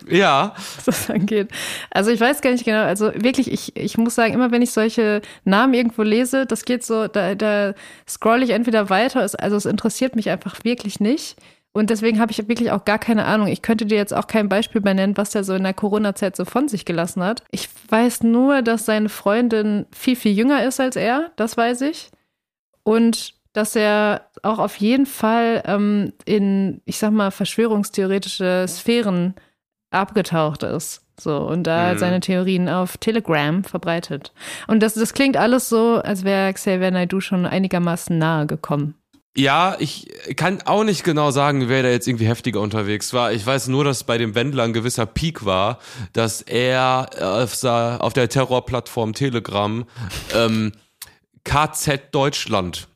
[0.09, 1.49] Ja, was das angeht.
[1.91, 4.71] Also ich weiß gar nicht genau, also wirklich, ich, ich muss sagen, immer wenn ich
[4.71, 7.73] solche Namen irgendwo lese, das geht so, da, da
[8.07, 11.35] scroll ich entweder weiter, also es interessiert mich einfach wirklich nicht.
[11.77, 13.47] Und deswegen habe ich wirklich auch gar keine Ahnung.
[13.47, 16.35] Ich könnte dir jetzt auch kein Beispiel mehr nennen, was der so in der Corona-Zeit
[16.35, 17.43] so von sich gelassen hat.
[17.51, 22.09] Ich weiß nur, dass seine Freundin viel, viel jünger ist als er, das weiß ich.
[22.83, 29.35] Und dass er auch auf jeden Fall ähm, in, ich sag mal, verschwörungstheoretische Sphären
[29.91, 31.03] abgetaucht ist.
[31.19, 31.97] So, und da Mhm.
[31.97, 34.33] seine Theorien auf Telegram verbreitet.
[34.67, 38.95] Und das, das klingt alles so, als wäre Xavier Naidoo schon einigermaßen nahe gekommen.
[39.37, 43.31] Ja, ich kann auch nicht genau sagen, wer da jetzt irgendwie heftiger unterwegs war.
[43.31, 45.77] Ich weiß nur, dass bei dem Wendler ein gewisser Peak war,
[46.11, 49.85] dass er auf, der Terrorplattform Telegram
[50.33, 50.71] ähm,
[51.43, 52.87] KZ Deutschland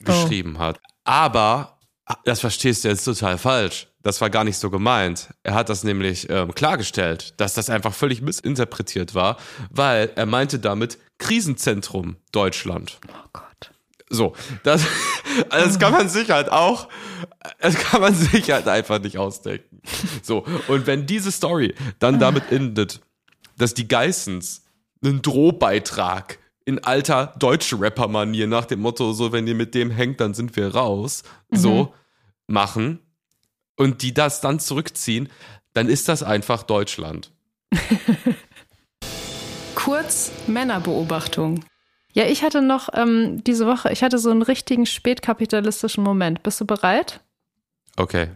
[0.00, 0.80] geschrieben hat.
[1.04, 1.78] Aber
[2.26, 3.88] das verstehst du jetzt total falsch.
[4.02, 5.28] Das war gar nicht so gemeint.
[5.44, 9.38] Er hat das nämlich ähm, klargestellt, dass das einfach völlig missinterpretiert war,
[9.70, 12.98] weil er meinte damit Krisenzentrum Deutschland.
[13.08, 13.70] Oh Gott.
[14.10, 14.84] So, das,
[15.48, 16.88] also das kann man sich halt auch,
[17.60, 19.80] das kann man sich halt einfach nicht ausdenken.
[20.22, 23.00] So, und wenn diese Story dann damit endet,
[23.56, 24.64] dass die Geissens
[25.02, 30.34] einen Drohbeitrag in alter Deutsch-Rapper-Manier nach dem Motto, so, wenn ihr mit dem hängt, dann
[30.34, 31.94] sind wir raus, so
[32.46, 32.98] machen
[33.76, 35.28] und die das dann zurückziehen,
[35.72, 37.32] dann ist das einfach Deutschland.
[39.74, 41.64] Kurz Männerbeobachtung.
[42.12, 46.42] Ja, ich hatte noch ähm, diese Woche, ich hatte so einen richtigen spätkapitalistischen Moment.
[46.42, 47.20] Bist du bereit?
[47.96, 48.28] Okay.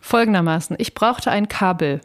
[0.00, 2.00] Folgendermaßen, ich brauchte ein Kabel.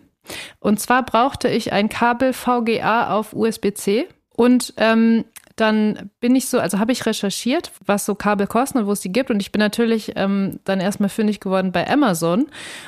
[0.60, 4.07] Und zwar brauchte ich ein Kabel VGA auf USB-C.
[4.36, 8.88] Und ähm, dann bin ich so, also habe ich recherchiert, was so Kabel kosten und
[8.88, 9.31] wo es die gibt.
[9.31, 12.47] Und ich bin natürlich ähm, dann erstmal fündig geworden bei Amazon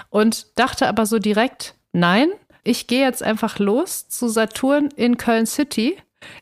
[0.10, 2.30] und dachte aber so direkt, nein,
[2.64, 5.98] ich gehe jetzt einfach los zu Saturn in Köln City,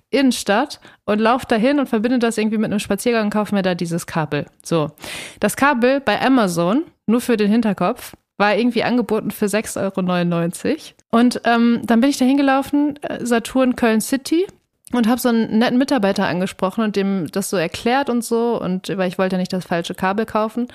[0.10, 3.76] Innenstadt, und laufe dahin und verbinde das irgendwie mit einem Spaziergang und kaufe mir da
[3.76, 4.46] dieses Kabel.
[4.64, 4.92] So.
[5.40, 10.82] Das Kabel bei Amazon, nur für den Hinterkopf, war irgendwie angeboten für 6,99 Euro.
[11.10, 14.46] Und ähm, dann bin ich da hingelaufen, äh, Saturn Köln City,
[14.94, 18.88] und habe so einen netten Mitarbeiter angesprochen und dem das so erklärt und so und
[18.98, 20.68] weil ich wollte ja nicht das falsche Kabel kaufen,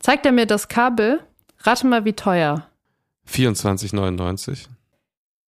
[0.00, 1.20] zeigt er mir das Kabel.
[1.60, 2.66] Rate mal, wie teuer.
[3.26, 4.66] 24,99.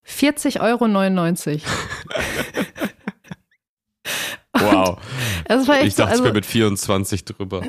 [0.07, 1.61] 40,99 Euro.
[4.59, 4.97] Wow.
[5.47, 7.61] Das war echt Ich dachte, so, ich also, bin mit 24 drüber.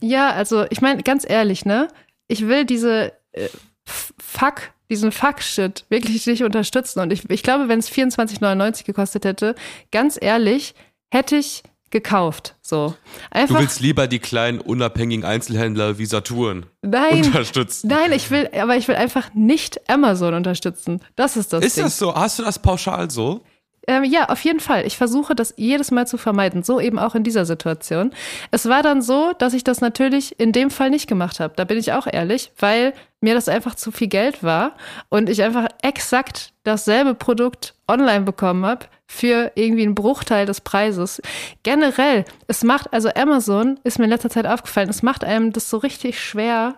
[0.00, 1.88] Ja, also ich meine, ganz ehrlich, ne?
[2.26, 3.48] Ich will diese äh,
[3.84, 7.00] Fuck, diesen Fuck-Shit wirklich nicht unterstützen.
[7.00, 9.54] Und ich, ich glaube, wenn es 24,99 gekostet hätte,
[9.90, 10.74] ganz ehrlich,
[11.10, 12.56] hätte ich gekauft.
[12.60, 12.94] So.
[13.30, 13.60] Du Einfach.
[13.60, 17.24] willst lieber die kleinen unabhängigen Einzelhändler wie Saturn nein.
[17.24, 17.88] unterstützen.
[17.88, 21.00] Nein, ich will, aber ich will einfach nicht Amazon unterstützen.
[21.14, 21.84] Das ist das Ist Ding.
[21.84, 22.14] das so?
[22.14, 23.44] Hast du das pauschal so?
[23.88, 24.86] Ähm, ja, auf jeden Fall.
[24.86, 28.12] Ich versuche das jedes Mal zu vermeiden, so eben auch in dieser Situation.
[28.50, 31.54] Es war dann so, dass ich das natürlich in dem Fall nicht gemacht habe.
[31.56, 34.76] Da bin ich auch ehrlich, weil mir das einfach zu viel Geld war
[35.08, 41.20] und ich einfach exakt dasselbe Produkt online bekommen habe für irgendwie einen Bruchteil des Preises.
[41.62, 45.68] Generell, es macht, also Amazon ist mir in letzter Zeit aufgefallen, es macht einem das
[45.68, 46.76] so richtig schwer,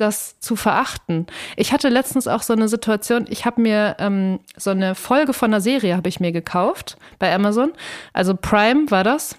[0.00, 1.26] das zu verachten.
[1.56, 5.50] Ich hatte letztens auch so eine Situation, ich habe mir ähm, so eine Folge von
[5.50, 7.72] einer Serie habe ich mir gekauft bei Amazon.
[8.12, 9.36] Also Prime war das,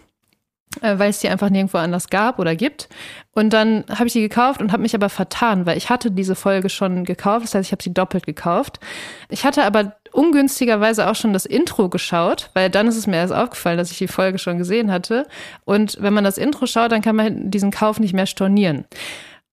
[0.82, 2.88] äh, weil es die einfach nirgendwo anders gab oder gibt.
[3.34, 6.36] Und dann habe ich die gekauft und habe mich aber vertan, weil ich hatte diese
[6.36, 7.45] Folge schon gekauft.
[7.45, 8.80] Das heißt, ich habe sie doppelt gekauft.
[9.30, 13.34] Ich hatte aber ungünstigerweise auch schon das Intro geschaut, weil dann ist es mir erst
[13.34, 15.28] aufgefallen, dass ich die Folge schon gesehen hatte.
[15.65, 18.86] Und wenn man das Intro schaut, dann kann man diesen Kauf nicht mehr stornieren.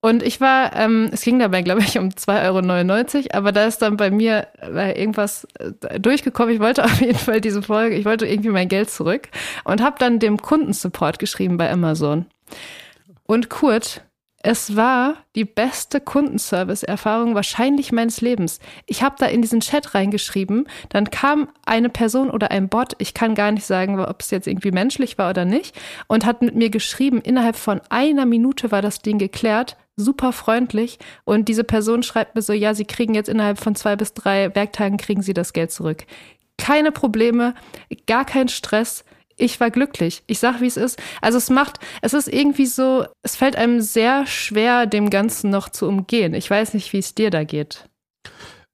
[0.01, 3.83] Und ich war, ähm, es ging dabei, glaube ich, um 2,99 Euro, aber da ist
[3.83, 6.55] dann bei mir äh, irgendwas äh, durchgekommen.
[6.55, 9.29] Ich wollte auf jeden Fall diese Folge, ich wollte irgendwie mein Geld zurück
[9.65, 12.27] und habe dann dem Kundensupport geschrieben bei Amazon.
[13.25, 14.03] Und Kurt,
[14.41, 18.61] es war die beste Kundenservice-Erfahrung wahrscheinlich meines Lebens.
[18.87, 23.15] Ich habe da in diesen Chat reingeschrieben, dann kam eine Person oder ein Bot, ich
[23.15, 26.55] kann gar nicht sagen, ob es jetzt irgendwie menschlich war oder nicht, und hat mit
[26.55, 30.99] mir geschrieben, innerhalb von einer Minute war das Ding geklärt, super freundlich.
[31.25, 34.55] Und diese Person schreibt mir so, ja, Sie kriegen jetzt innerhalb von zwei bis drei
[34.55, 36.05] Werktagen kriegen Sie das Geld zurück.
[36.57, 37.55] Keine Probleme,
[38.07, 39.05] gar kein Stress
[39.39, 40.23] ich war glücklich.
[40.27, 41.01] Ich sag, wie es ist.
[41.23, 45.69] Also es macht, es ist irgendwie so, es fällt einem sehr schwer, dem Ganzen noch
[45.69, 46.35] zu umgehen.
[46.35, 47.89] Ich weiß nicht, wie es dir da geht.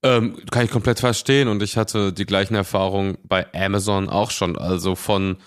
[0.05, 4.59] Ähm, kann ich komplett verstehen und ich hatte die gleichen Erfahrungen bei Amazon auch schon.
[4.59, 5.39] Also von,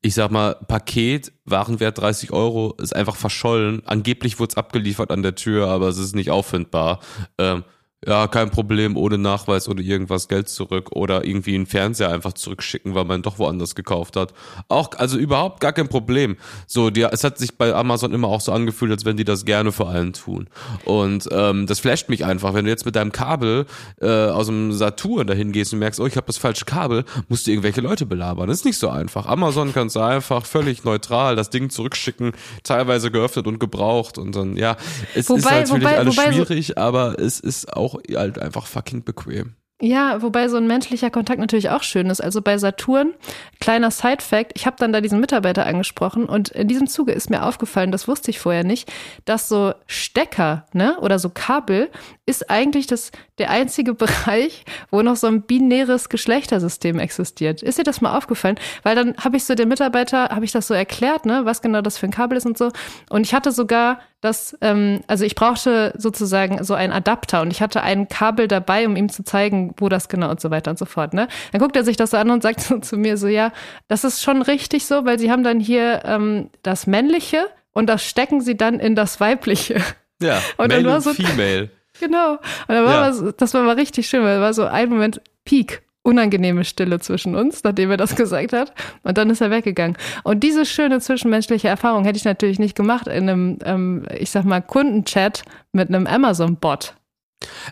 [0.00, 3.82] ich sag mal, Paket, Warenwert 30 Euro, ist einfach verschollen.
[3.84, 7.00] Angeblich wurde es abgeliefert an der Tür, aber es ist nicht auffindbar.
[7.36, 7.64] Ähm,
[8.04, 12.94] ja, kein Problem, ohne Nachweis oder irgendwas Geld zurück oder irgendwie einen Fernseher einfach zurückschicken,
[12.94, 14.34] weil man doch woanders gekauft hat.
[14.68, 16.36] Auch, also überhaupt gar kein Problem.
[16.66, 19.44] So, die, es hat sich bei Amazon immer auch so angefühlt, als wenn die das
[19.44, 20.48] gerne für allen tun.
[20.84, 23.64] Und ähm, das flasht mich einfach, wenn du jetzt mit deinem Kabel
[24.00, 27.46] äh, aus dem Saturn dahin gehst und merkst, oh, ich habe das falsche Kabel, musst
[27.46, 28.48] du irgendwelche Leute belabern.
[28.48, 29.26] Das ist nicht so einfach.
[29.26, 32.32] Amazon kannst du einfach völlig neutral das Ding zurückschicken,
[32.62, 34.76] teilweise geöffnet und gebraucht und dann, ja,
[35.14, 39.04] es ist Wobei- natürlich wobei- alles wobei schwierig, aber es ist auch halt einfach fucking
[39.04, 39.54] bequem.
[39.82, 42.22] Ja, wobei so ein menschlicher Kontakt natürlich auch schön ist.
[42.22, 43.12] Also bei Saturn,
[43.60, 47.42] kleiner Side-Fact, ich habe dann da diesen Mitarbeiter angesprochen und in diesem Zuge ist mir
[47.42, 48.90] aufgefallen, das wusste ich vorher nicht,
[49.26, 51.90] dass so Stecker ne, oder so Kabel
[52.26, 57.62] ist eigentlich das, der einzige Bereich, wo noch so ein binäres Geschlechtersystem existiert.
[57.62, 58.56] Ist dir das mal aufgefallen?
[58.82, 61.80] Weil dann habe ich so dem Mitarbeiter, habe ich das so erklärt, ne, was genau
[61.82, 62.72] das für ein Kabel ist und so.
[63.10, 67.62] Und ich hatte sogar das, ähm, also ich brauchte sozusagen so einen Adapter und ich
[67.62, 70.78] hatte ein Kabel dabei, um ihm zu zeigen, wo das genau und so weiter und
[70.78, 71.14] so fort.
[71.14, 71.28] Ne?
[71.52, 73.52] Dann guckt er sich das so an und sagt so zu mir so, ja,
[73.88, 78.02] das ist schon richtig so, weil sie haben dann hier ähm, das Männliche und das
[78.04, 79.80] stecken sie dann in das Weibliche.
[80.20, 81.70] Ja, Und dann Male war und so- Female.
[82.00, 82.32] Genau.
[82.32, 83.00] Und war Ja.
[83.08, 85.82] was, das war mal richtig schön, weil es war so ein Moment Peak.
[86.02, 88.72] Unangenehme Stille zwischen uns, nachdem er das gesagt hat.
[89.02, 89.96] Und dann ist er weggegangen.
[90.22, 94.44] Und diese schöne zwischenmenschliche Erfahrung hätte ich natürlich nicht gemacht in einem, ähm, ich sag
[94.44, 96.94] mal, Kundenchat mit einem Amazon-Bot.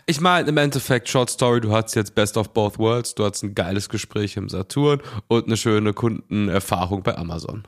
[0.05, 3.43] Ich meine, im Endeffekt, Short Story, du hattest jetzt Best of Both Worlds, du hattest
[3.43, 7.63] ein geiles Gespräch im Saturn und eine schöne Kundenerfahrung bei Amazon.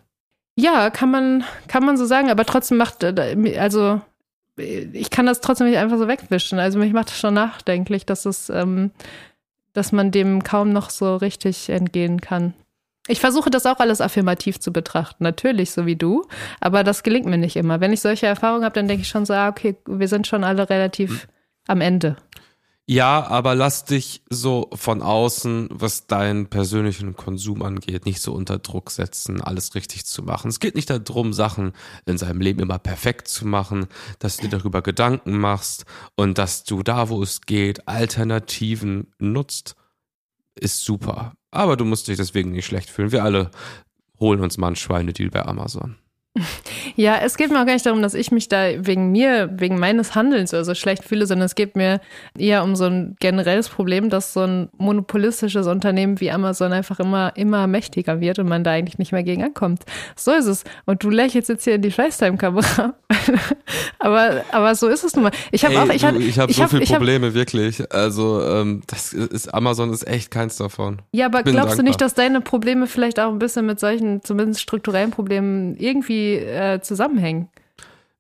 [0.60, 4.02] Ja, kann man, kann man so sagen, aber trotzdem macht, äh, also
[4.58, 6.60] ich kann das trotzdem nicht einfach so wegwischen.
[6.60, 8.91] Also mich macht das schon nachdenklich, dass es, ähm,
[9.74, 12.54] dass man dem kaum noch so richtig entgehen kann.
[13.08, 16.26] Ich versuche das auch alles affirmativ zu betrachten, natürlich, so wie du,
[16.60, 17.80] aber das gelingt mir nicht immer.
[17.80, 20.43] Wenn ich solche Erfahrungen habe, dann denke ich schon so, ah, okay, wir sind schon
[20.43, 21.28] alle relativ
[21.67, 22.17] am Ende.
[22.89, 28.60] Ja, aber lass dich so von außen, was deinen persönlichen Konsum angeht, nicht so unter
[28.60, 30.47] Druck setzen, alles richtig zu machen.
[30.47, 31.73] Es geht nicht darum, Sachen
[32.06, 33.88] in seinem Leben immer perfekt zu machen,
[34.19, 35.84] dass du dir darüber Gedanken machst
[36.15, 39.76] und dass du da, wo es geht, Alternativen nutzt.
[40.56, 41.34] ist super.
[41.52, 43.12] Aber du musst dich deswegen nicht schlecht fühlen.
[43.12, 43.52] Wir alle
[44.19, 45.97] holen uns mal einen Schweinedeal bei Amazon.
[46.95, 49.78] Ja, es geht mir auch gar nicht darum, dass ich mich da wegen mir, wegen
[49.78, 52.02] meines Handelns oder so schlecht fühle, sondern es geht mir
[52.36, 57.34] eher um so ein generelles Problem, dass so ein monopolistisches Unternehmen wie Amazon einfach immer,
[57.36, 59.84] immer mächtiger wird und man da eigentlich nicht mehr gegen ankommt.
[60.15, 60.63] So ist es.
[60.86, 62.95] Und du lächelst jetzt hier in die FaceTime-Kamera.
[64.00, 65.32] aber, aber so ist es nun mal.
[65.52, 67.84] Ich habe auch, ich, habe ich so hab- viele ich hab- Probleme, wirklich.
[67.93, 71.02] Also, ähm, das ist, Amazon ist echt keins davon.
[71.12, 72.08] Ja, aber Bin glaubst du nicht, dankbar.
[72.08, 77.50] dass deine Probleme vielleicht auch ein bisschen mit solchen, zumindest strukturellen Problemen irgendwie äh, zusammenhängen?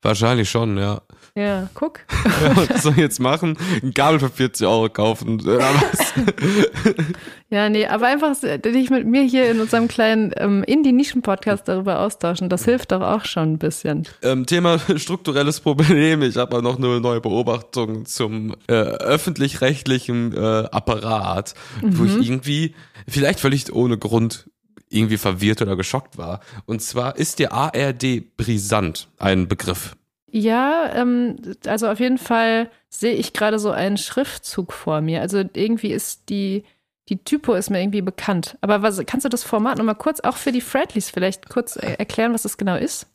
[0.01, 1.01] Wahrscheinlich schon, ja.
[1.35, 1.99] Ja, guck.
[2.43, 3.57] ja was soll ich jetzt machen?
[3.83, 5.39] Ein Gabel für 40 Euro kaufen.
[5.47, 5.59] Äh,
[7.49, 11.99] Ja, nee, aber einfach äh, dich mit mir hier in unserem kleinen ähm, Indie-Nischen-Podcast darüber
[12.01, 14.07] austauschen, das hilft doch auch schon ein bisschen.
[14.21, 16.21] ähm, Thema strukturelles Problem.
[16.23, 22.07] Ich habe noch eine neue Beobachtung zum äh, öffentlich-rechtlichen äh, Apparat, wo Mhm.
[22.19, 22.75] ich irgendwie,
[23.07, 24.49] vielleicht völlig ohne Grund,
[24.89, 26.39] irgendwie verwirrt oder geschockt war.
[26.65, 29.95] Und zwar ist der ARD brisant ein Begriff.
[30.29, 35.21] Ja, ähm, also auf jeden Fall sehe ich gerade so einen Schriftzug vor mir.
[35.21, 36.63] Also irgendwie ist die,
[37.09, 38.57] die Typo ist mir irgendwie bekannt.
[38.61, 41.93] Aber was, kannst du das Format nochmal kurz, auch für die Friendlies vielleicht kurz äh,
[41.93, 43.07] erklären, was das genau ist?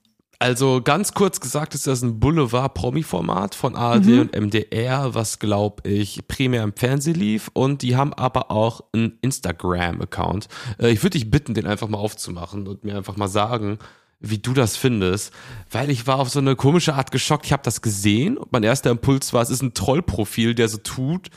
[0.42, 4.20] Also ganz kurz gesagt ist das ein Boulevard-Promi-Format von ARD Mhm.
[4.22, 9.18] und MDR, was glaube ich primär im Fernsehen lief und die haben aber auch einen
[9.20, 10.48] Instagram-Account.
[10.80, 13.78] Äh, ich würde dich bitten, den einfach mal aufzumachen und mir einfach mal sagen,
[14.18, 15.32] wie du das findest,
[15.70, 17.46] weil ich war auf so eine komische Art geschockt.
[17.46, 20.78] Ich habe das gesehen und mein erster Impuls war, es ist ein Trollprofil, der so
[20.78, 21.28] tut,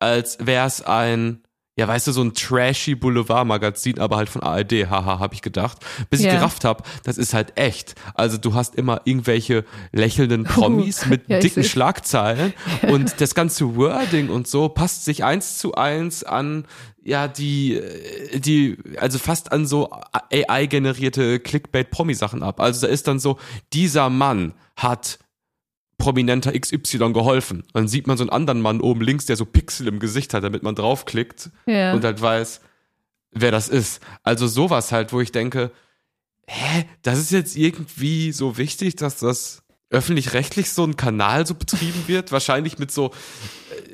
[0.00, 1.40] als wäre es ein
[1.78, 5.78] ja, weißt du, so ein trashy Boulevard-Magazin, aber halt von ARD, haha, habe ich gedacht.
[6.08, 6.36] Bis ich Ja.
[6.36, 7.94] gerafft habe, das ist halt echt.
[8.14, 11.64] Also du hast immer irgendwelche lächelnden Promis mit Ja, ich dicken.
[11.64, 12.54] Schlagzeilen
[12.88, 16.64] und das ganze Wording und so passt sich eins zu eins an
[17.04, 17.80] ja, die,
[18.34, 19.90] die, also fast an so
[20.50, 22.60] AI-generierte Clickbait-Promi-Sachen ab.
[22.60, 23.38] Also da ist dann so,
[23.72, 25.18] dieser Mann hat
[26.06, 27.64] prominenter XY geholfen.
[27.72, 30.44] Dann sieht man so einen anderen Mann oben links, der so Pixel im Gesicht hat,
[30.44, 31.94] damit man draufklickt Ja.
[31.94, 32.60] und halt weiß,
[33.32, 34.00] wer das ist.
[34.22, 35.72] Also sowas halt, wo ich denke,
[36.46, 42.04] hä, das ist jetzt irgendwie so wichtig, dass das öffentlich-rechtlich so ein Kanal so betrieben
[42.06, 43.10] wird, wahrscheinlich mit so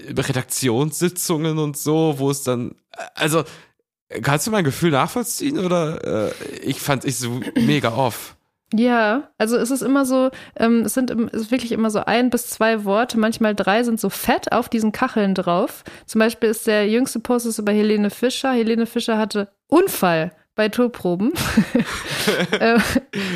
[0.07, 2.75] äh, Redaktionssitzungen und so, wo es dann,
[3.15, 3.43] also
[4.21, 8.37] kannst du mein Gefühl nachvollziehen oder äh, ich fand ich so mega off.
[8.75, 12.49] Ja, also es ist immer so, ähm, es sind es wirklich immer so ein bis
[12.49, 15.85] zwei Worte, manchmal drei sind so fett auf diesen Kacheln drauf.
[16.07, 18.53] Zum Beispiel ist der jüngste Post ist über Helene Fischer.
[18.53, 21.33] Helene Fischer hatte Unfall bei Tourproben
[22.61, 22.79] äh,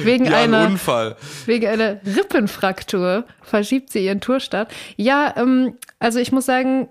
[0.05, 1.16] wegen Ja, ein einer Unfall.
[1.46, 4.70] wegen einer Rippenfraktur verschiebt sie ihren Tourstart.
[4.96, 6.88] Ja, ähm, also ich muss sagen,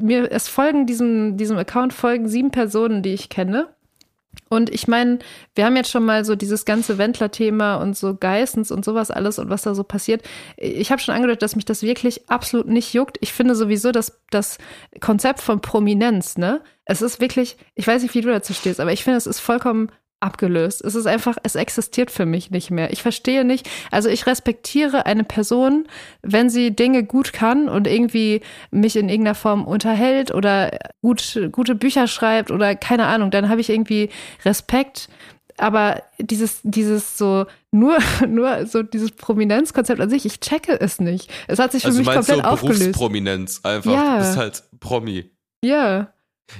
[0.00, 3.68] mir es folgen diesem diesem Account folgen sieben Personen, die ich kenne.
[4.48, 5.18] Und ich meine,
[5.54, 9.38] wir haben jetzt schon mal so dieses ganze Wendler-Thema und so Geissens und sowas alles
[9.38, 10.22] und was da so passiert.
[10.56, 13.18] Ich habe schon angedeutet, dass mich das wirklich absolut nicht juckt.
[13.20, 14.58] Ich finde sowieso, dass das
[15.00, 18.92] Konzept von Prominenz, ne, es ist wirklich, ich weiß nicht, wie du dazu stehst, aber
[18.92, 19.90] ich finde, es ist vollkommen
[20.24, 20.82] abgelöst.
[20.82, 22.92] Es ist einfach, es existiert für mich nicht mehr.
[22.92, 25.86] Ich verstehe nicht, also ich respektiere eine Person,
[26.22, 31.74] wenn sie Dinge gut kann und irgendwie mich in irgendeiner Form unterhält oder gut, gute
[31.74, 34.08] Bücher schreibt oder keine Ahnung, dann habe ich irgendwie
[34.44, 35.08] Respekt.
[35.56, 41.30] Aber dieses, dieses so, nur, nur so dieses Prominenzkonzept an sich, ich checke es nicht.
[41.46, 42.80] Es hat sich für Also mich komplett du aufgelöst.
[42.80, 43.92] Berufsprominenz einfach.
[43.92, 44.18] Ja.
[44.18, 45.30] Du bist halt Promi.
[45.62, 46.13] Ja.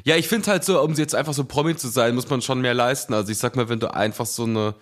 [0.04, 2.60] Ja, ich finde halt so, um jetzt einfach so Promi zu sein, muss man schon
[2.60, 3.14] mehr leisten.
[3.14, 4.74] Also ich sag mal, wenn du einfach so eine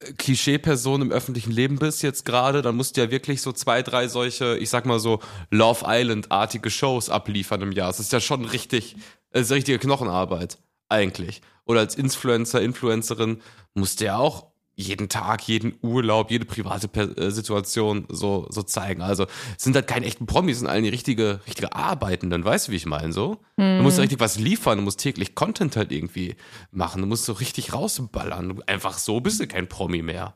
[0.00, 3.82] äh, Klischee-Person im öffentlichen Leben bist jetzt gerade, dann musst du ja wirklich so zwei,
[3.82, 7.88] drei solche, ich sag mal so Love Island-artige Shows abliefern im Jahr.
[7.88, 8.96] Das ist ja schon richtig,
[9.30, 11.42] das ist richtige Knochenarbeit, eigentlich.
[11.66, 13.42] Oder als Influencer, Influencerin
[13.74, 19.02] musst du ja auch jeden Tag, jeden Urlaub, jede private äh, Situation so, so zeigen.
[19.02, 22.76] Also sind halt keine echten Promis, sind allen die richtige, richtige Arbeitenden, weißt du, wie
[22.76, 23.38] ich meine, so?
[23.56, 26.34] Du musst richtig was liefern, du musst täglich Content halt irgendwie
[26.70, 28.62] machen, du musst so richtig rausballern.
[28.66, 30.34] Einfach so bist du kein Promi mehr.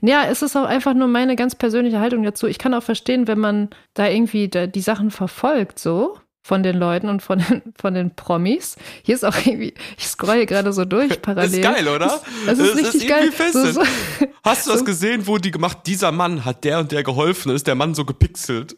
[0.00, 2.46] Ja, es ist auch einfach nur meine ganz persönliche Haltung dazu.
[2.46, 7.08] Ich kann auch verstehen, wenn man da irgendwie die Sachen verfolgt, so von den Leuten
[7.08, 8.76] und von den, von den Promis.
[9.02, 11.54] Hier ist auch irgendwie, ich scrolle gerade so durch parallel.
[11.54, 11.98] ist geil, oder?
[11.98, 13.24] Das, das ist Das ist richtig geil.
[13.24, 13.82] irgendwie So, so,
[14.44, 17.66] Hast du das gesehen, wo die gemacht, dieser Mann hat der und der geholfen, ist
[17.66, 18.76] der Mann so gepixelt.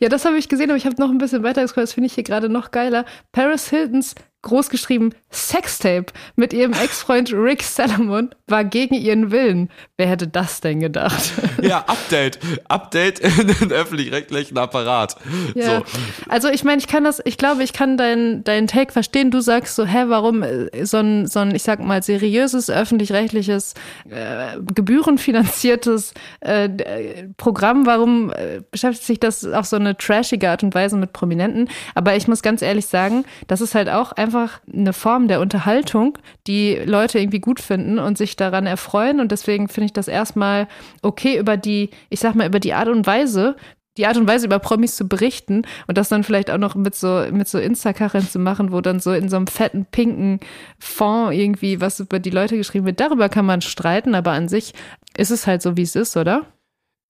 [0.00, 1.88] ja, das habe ich gesehen, aber ich habe noch ein bisschen weiter gescrollt.
[1.88, 3.04] Das finde ich hier gerade noch geiler.
[3.32, 9.70] Paris Hiltons groß geschrieben Sextape mit ihrem Ex-Freund Rick Salomon war gegen ihren Willen.
[9.96, 11.32] Wer hätte das denn gedacht?
[11.62, 12.40] Ja, Update.
[12.68, 15.16] Update in den öffentlich-rechtlichen Apparat.
[15.54, 15.78] Ja.
[15.78, 15.84] So.
[16.28, 19.30] Also ich meine, ich kann das, ich glaube, ich kann deinen deinen Take verstehen.
[19.30, 23.72] Du sagst so, hä, warum äh, so ein, so ein ich sag mal, seriöses, öffentlich-rechtliches,
[24.10, 30.62] äh, gebührenfinanziertes äh, äh, Programm, warum äh, beschäftigt sich das auf so eine trashige Art
[30.62, 31.70] und Weise mit Prominenten?
[31.94, 36.18] Aber ich muss ganz ehrlich sagen, das ist halt auch einfach eine Form der Unterhaltung,
[36.46, 39.20] die Leute irgendwie gut finden und sich daran erfreuen.
[39.20, 40.68] Und deswegen finde ich das erstmal
[41.02, 43.56] okay über die, ich sag mal, über die Art und Weise,
[43.96, 46.94] die Art und Weise über Promis zu berichten und das dann vielleicht auch noch mit
[46.94, 50.40] so mit so Insta-Kacheln zu machen, wo dann so in so einem fetten pinken
[50.78, 53.00] Fond irgendwie was über die Leute geschrieben wird.
[53.00, 54.74] Darüber kann man streiten, aber an sich
[55.16, 56.46] ist es halt so, wie es ist, oder?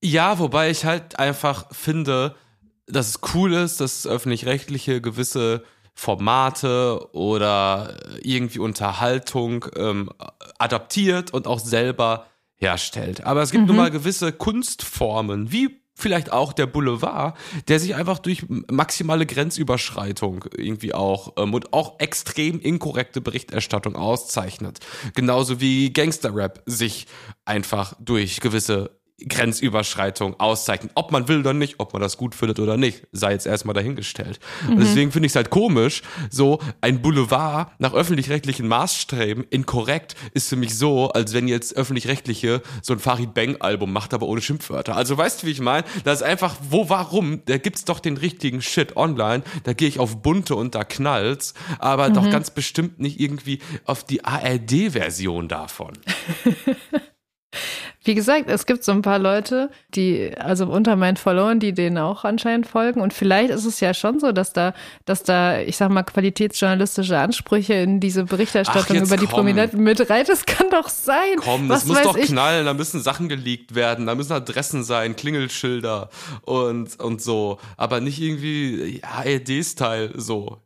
[0.03, 2.35] Ja, wobei ich halt einfach finde,
[2.87, 10.11] dass es cool ist, dass öffentlich-rechtliche gewisse Formate oder irgendwie Unterhaltung ähm,
[10.59, 12.27] adaptiert und auch selber
[12.57, 13.25] herstellt.
[13.25, 17.37] Aber es gibt nun mal gewisse Kunstformen, wie vielleicht auch der Boulevard,
[17.69, 24.81] der sich einfach durch maximale Grenzüberschreitung irgendwie auch ähm, und auch extrem inkorrekte Berichterstattung auszeichnet.
[25.15, 27.07] Genauso wie Gangsterrap sich
[27.45, 30.91] einfach durch gewisse Grenzüberschreitung auszeichnen.
[30.95, 33.75] Ob man will oder nicht, ob man das gut findet oder nicht, sei jetzt erstmal
[33.75, 34.41] dahingestellt.
[34.69, 40.49] Und deswegen finde ich es halt komisch, so ein Boulevard nach öffentlich-rechtlichen Maßstäben inkorrekt ist
[40.49, 44.97] für mich so, als wenn jetzt öffentlich-rechtliche so ein Farid Bang-Album macht, aber ohne Schimpfwörter.
[44.97, 45.85] Also weißt du, wie ich meine?
[46.03, 47.43] Das ist einfach, wo, warum?
[47.47, 49.45] Da gibt's doch den richtigen Shit online.
[49.63, 54.03] Da gehe ich auf bunte und da knallt's, aber doch ganz bestimmt nicht irgendwie auf
[54.05, 55.93] die ARD-Version davon.
[58.05, 61.97] Wie gesagt, es gibt so ein paar Leute, die, also unter meinen Followern, die denen
[61.97, 63.01] auch anscheinend folgen.
[63.01, 64.75] Und vielleicht ist es ja schon so, dass da,
[65.07, 69.37] dass da, ich sag mal, qualitätsjournalistische Ansprüche in diese Berichterstattung Ach, über die komm.
[69.37, 70.25] Prominenten mit rein.
[70.27, 71.37] Das kann doch sein.
[71.39, 72.27] Komm, Was das muss weiß doch ich.
[72.27, 76.11] knallen, da müssen Sachen geleakt werden, da müssen Adressen sein, Klingelschilder
[76.43, 77.59] und, und so.
[77.79, 80.59] Aber nicht irgendwie ARD-Style so.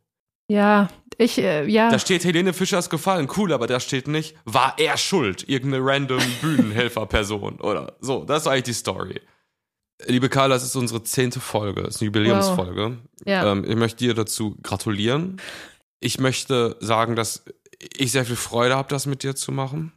[0.49, 1.91] Ja, ich, äh, ja.
[1.91, 6.21] Da steht Helene Fischers gefallen, cool, aber da steht nicht, war er schuld, irgendeine random
[6.41, 8.23] Bühnenhelferperson oder so.
[8.23, 9.21] Das ist eigentlich die Story.
[10.07, 12.97] Liebe Carla, es ist unsere zehnte Folge, es ist eine Jubiläumsfolge.
[13.25, 13.51] Ja.
[13.51, 15.41] Ähm, ich möchte dir dazu gratulieren.
[15.99, 17.43] Ich möchte sagen, dass
[17.97, 19.91] ich sehr viel Freude habe, das mit dir zu machen.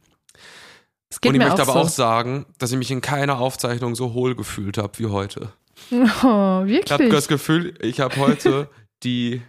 [1.21, 1.95] geht Und ich möchte auch aber auch so.
[1.95, 5.53] sagen, dass ich mich in keiner Aufzeichnung so hohl gefühlt habe wie heute.
[5.91, 7.09] Oh, Ich habe wirklich?
[7.11, 8.69] das Gefühl, ich habe heute
[9.03, 9.41] die,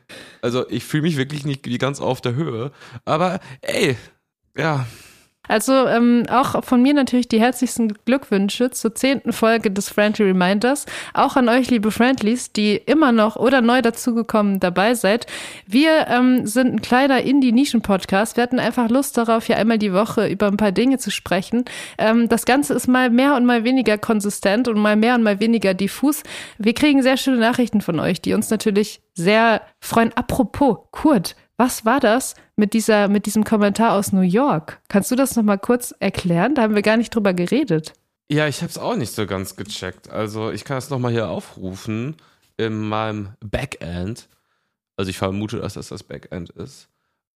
[0.43, 2.73] also ich fühle mich wirklich nicht wie ganz auf der Höhe,
[3.05, 3.97] aber ey,
[4.57, 4.87] ja,
[5.49, 10.87] Also ähm, auch von mir natürlich die herzlichsten Glückwünsche zur zehnten Folge des Friendly Reminders.
[11.13, 15.27] Auch an euch, liebe Friendlies, die immer noch oder neu dazugekommen dabei seid.
[15.67, 18.37] Wir ähm, sind ein kleiner Indie-Nischen-Podcast.
[18.37, 21.65] Wir hatten einfach Lust darauf, hier einmal die Woche über ein paar Dinge zu sprechen.
[21.99, 25.41] Ähm, das Ganze ist mal mehr und mal weniger konsistent und mal mehr und mal
[25.41, 26.23] weniger diffus.
[26.59, 30.13] Wir kriegen sehr schöne Nachrichten von euch, die uns natürlich sehr freuen.
[30.17, 34.81] Apropos, Kurt, was war das mit dieser, mit diesem Kommentar aus New York?
[34.89, 36.55] Kannst du das nochmal kurz erklären?
[36.55, 37.93] Da haben wir gar nicht drüber geredet.
[38.31, 40.11] Ja, ich habe es auch nicht so ganz gecheckt.
[40.11, 42.17] Also ich kann es nochmal hier aufrufen
[42.57, 44.29] in meinem Backend.
[44.97, 46.89] Also ich vermute, dass das das Backend ist.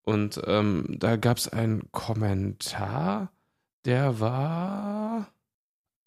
[0.03, 3.31] Und ähm, da gab es einen Kommentar,
[3.85, 5.27] der war...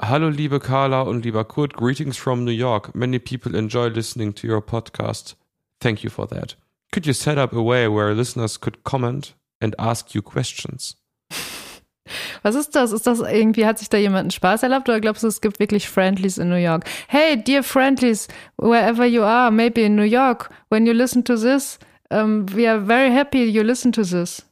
[0.00, 2.92] Hallo liebe Carla und lieber Kurt, greetings from New York.
[2.92, 5.36] Many people enjoy listening to your podcast.
[5.78, 6.56] Thank you for that.
[6.92, 10.96] Could you set up a way where listeners could comment and ask you questions?
[12.42, 12.92] Was ist das?
[12.92, 15.58] Ist das irgendwie, hat sich da jemand einen Spaß erlaubt oder glaubst du, es gibt
[15.58, 16.84] wirklich Friendlies in New York?
[17.08, 18.28] Hey, dear Friendlies,
[18.58, 21.78] wherever you are, maybe in New York, when you listen to this,
[22.10, 24.42] um, we are very happy you listen to this.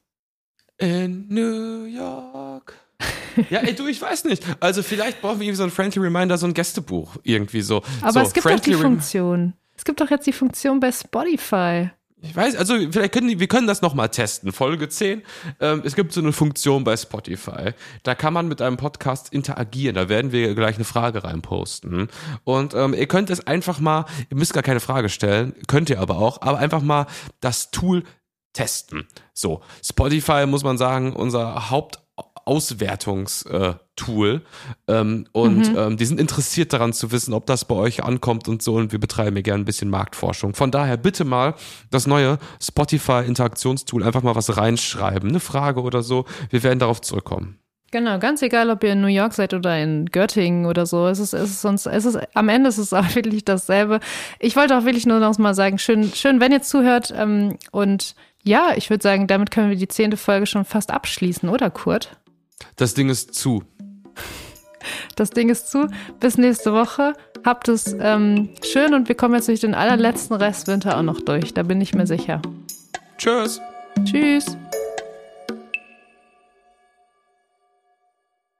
[0.78, 2.74] In New York.
[3.50, 4.42] ja, ey, du, ich weiß nicht.
[4.60, 7.82] Also vielleicht brauchen wir irgendwie so ein Friendly Reminder, so ein Gästebuch irgendwie so.
[8.00, 9.52] Aber so, es gibt doch die Funktion.
[9.76, 11.90] Es gibt doch jetzt die Funktion bei Spotify.
[12.22, 14.52] Ich weiß, also vielleicht können die, wir können das nochmal testen.
[14.52, 15.22] Folge 10.
[15.58, 17.72] Ähm, es gibt so eine Funktion bei Spotify.
[18.02, 19.94] Da kann man mit einem Podcast interagieren.
[19.94, 22.08] Da werden wir gleich eine Frage reinposten.
[22.44, 25.98] Und ähm, ihr könnt es einfach mal, ihr müsst gar keine Frage stellen, könnt ihr
[25.98, 27.06] aber auch, aber einfach mal
[27.40, 28.04] das Tool
[28.52, 29.06] testen.
[29.32, 31.70] So, Spotify muss man sagen, unser
[32.50, 34.42] Hauptauswertungstool.
[34.88, 38.62] Ähm, und ähm, die sind interessiert daran zu wissen, ob das bei euch ankommt und
[38.62, 38.74] so.
[38.74, 40.54] Und wir betreiben hier gerne ein bisschen Marktforschung.
[40.54, 41.54] Von daher bitte mal
[41.90, 45.30] das neue Spotify-Interaktionstool einfach mal was reinschreiben.
[45.30, 46.24] Eine Frage oder so.
[46.50, 47.58] Wir werden darauf zurückkommen.
[47.92, 51.08] Genau, ganz egal, ob ihr in New York seid oder in Göttingen oder so.
[51.08, 53.98] Es ist, es ist sonst, es ist, am Ende ist es auch wirklich dasselbe.
[54.38, 58.14] Ich wollte auch wirklich nur noch mal sagen, schön, schön, wenn ihr zuhört, ähm, und
[58.44, 62.16] Ja, ich würde sagen, damit können wir die zehnte Folge schon fast abschließen, oder Kurt?
[62.76, 63.62] Das Ding ist zu.
[65.16, 65.86] Das Ding ist zu.
[66.18, 67.12] Bis nächste Woche.
[67.44, 71.54] Habt es ähm, schön und wir kommen jetzt durch den allerletzten Restwinter auch noch durch.
[71.54, 72.40] Da bin ich mir sicher.
[73.18, 73.60] Tschüss.
[74.04, 74.56] Tschüss.